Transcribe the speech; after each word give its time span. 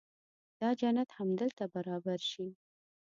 دا 0.59 0.69
جنت 0.79 1.09
همدلته 1.17 1.63
برابر 1.73 2.19
شي. 2.29 2.47